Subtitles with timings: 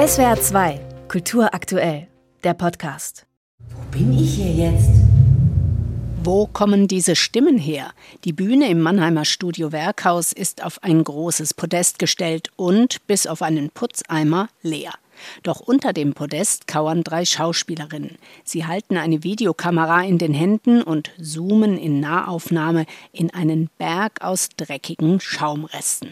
[0.00, 2.08] SWR 2, Kultur aktuell,
[2.42, 3.26] der Podcast.
[3.68, 4.88] Wo bin ich hier jetzt?
[6.24, 7.92] Wo kommen diese Stimmen her?
[8.24, 13.42] Die Bühne im Mannheimer Studio Werkhaus ist auf ein großes Podest gestellt und, bis auf
[13.42, 14.94] einen Putzeimer, leer.
[15.42, 18.16] Doch unter dem Podest kauern drei Schauspielerinnen.
[18.42, 24.48] Sie halten eine Videokamera in den Händen und zoomen in Nahaufnahme in einen Berg aus
[24.56, 26.08] dreckigen Schaumresten.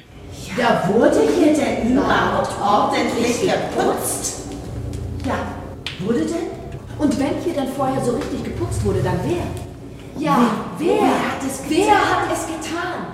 [0.59, 4.49] Ja, wurde hier denn überhaupt ordentlich geputzt?
[5.25, 5.37] Ja,
[6.01, 6.49] wurde denn?
[6.99, 9.45] Und wenn hier dann vorher so richtig geputzt wurde, dann wer?
[10.21, 11.77] Ja, wer, wer, hat, es getan?
[11.79, 13.07] wer hat es getan?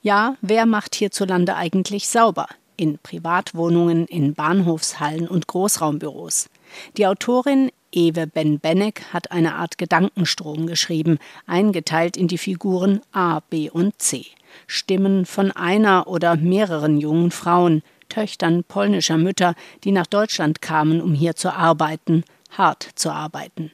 [0.00, 2.46] Ja, wer macht hierzulande eigentlich sauber?
[2.78, 6.48] In Privatwohnungen, in Bahnhofshallen und Großraumbüros.
[6.96, 13.70] Die Autorin Ewe Ben-Benneck hat eine Art Gedankenstrom geschrieben, eingeteilt in die Figuren A, B
[13.70, 14.26] und C.
[14.66, 19.54] Stimmen von einer oder mehreren jungen Frauen, Töchtern polnischer Mütter,
[19.84, 23.70] die nach Deutschland kamen, um hier zu arbeiten, hart zu arbeiten.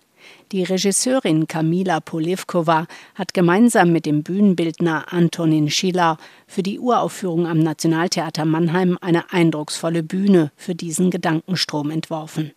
[0.53, 7.59] Die Regisseurin Kamila Polivkova hat gemeinsam mit dem Bühnenbildner Antonin Schiller für die Uraufführung am
[7.59, 12.53] Nationaltheater Mannheim eine eindrucksvolle Bühne für diesen Gedankenstrom entworfen.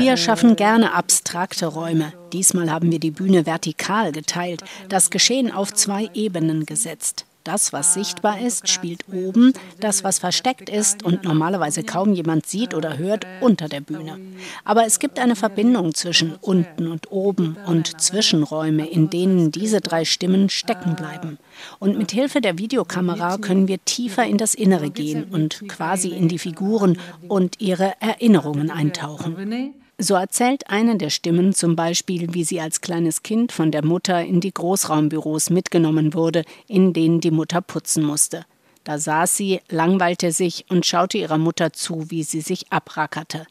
[0.00, 2.12] Wir schaffen gerne abstrakte Räume.
[2.32, 7.27] Diesmal haben wir die Bühne vertikal geteilt, das Geschehen auf zwei Ebenen gesetzt.
[7.48, 12.74] Das, was sichtbar ist, spielt oben, das, was versteckt ist und normalerweise kaum jemand sieht
[12.74, 14.18] oder hört, unter der Bühne.
[14.66, 20.04] Aber es gibt eine Verbindung zwischen unten und oben und Zwischenräume, in denen diese drei
[20.04, 21.38] Stimmen stecken bleiben.
[21.78, 26.28] Und mit Hilfe der Videokamera können wir tiefer in das Innere gehen und quasi in
[26.28, 29.72] die Figuren und ihre Erinnerungen eintauchen.
[30.00, 34.24] So erzählt eine der Stimmen zum Beispiel, wie sie als kleines Kind von der Mutter
[34.24, 38.44] in die Großraumbüros mitgenommen wurde, in denen die Mutter putzen musste.
[38.84, 43.48] Da saß sie, langweilte sich und schaute ihrer Mutter zu, wie sie sich abrackerte.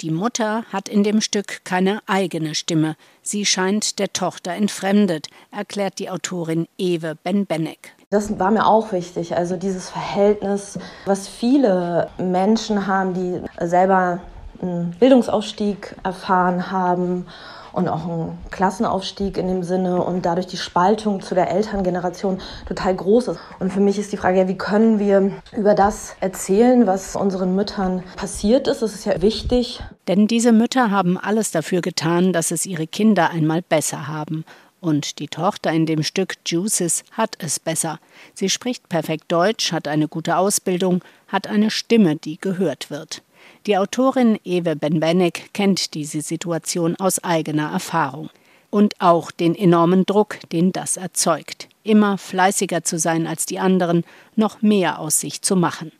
[0.00, 2.94] Die Mutter hat in dem Stück keine eigene Stimme.
[3.22, 7.94] Sie scheint der Tochter entfremdet, erklärt die Autorin Ewe Ben-Benneck.
[8.10, 9.36] Das war mir auch wichtig.
[9.36, 14.20] Also dieses Verhältnis, was viele Menschen haben, die selber
[14.60, 17.26] einen Bildungsaufstieg erfahren haben
[17.72, 22.94] und auch einen Klassenaufstieg in dem Sinne und dadurch die Spaltung zu der Elterngeneration total
[22.94, 23.40] groß ist.
[23.60, 27.54] Und für mich ist die Frage, ja, wie können wir über das erzählen, was unseren
[27.54, 28.82] Müttern passiert ist?
[28.82, 29.80] Das ist ja wichtig.
[30.08, 34.44] Denn diese Mütter haben alles dafür getan, dass es ihre Kinder einmal besser haben.
[34.80, 37.98] Und die Tochter in dem Stück Juices hat es besser.
[38.34, 43.22] Sie spricht perfekt Deutsch, hat eine gute Ausbildung, hat eine Stimme, die gehört wird.
[43.66, 48.30] Die Autorin Ewe Benbenek kennt diese Situation aus eigener Erfahrung
[48.70, 54.04] und auch den enormen Druck, den das erzeugt, immer fleißiger zu sein als die anderen,
[54.36, 55.92] noch mehr aus sich zu machen.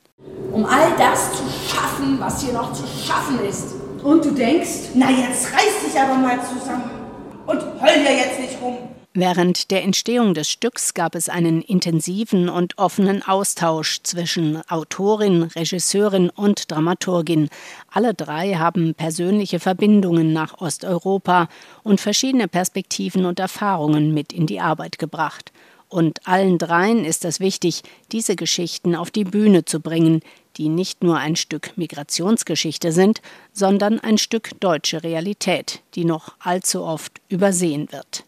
[0.53, 3.75] Um all das zu schaffen, was hier noch zu schaffen ist.
[4.03, 4.91] Und du denkst?
[4.95, 6.91] Na, jetzt reiß dich aber mal zusammen
[7.47, 8.77] und heul ja jetzt nicht rum.
[9.15, 16.29] Während der Entstehung des Stücks gab es einen intensiven und offenen Austausch zwischen Autorin, Regisseurin
[16.29, 17.49] und Dramaturgin.
[17.91, 21.49] Alle drei haben persönliche Verbindungen nach Osteuropa
[21.83, 25.53] und verschiedene Perspektiven und Erfahrungen mit in die Arbeit gebracht.
[25.89, 27.83] Und allen dreien ist es wichtig,
[28.13, 30.21] diese Geschichten auf die Bühne zu bringen,
[30.59, 33.23] die nicht nur ein Stück Migrationsgeschichte sind,
[33.55, 38.28] sondern ein Stück deutsche Realität, die noch allzu oft übersehen wird.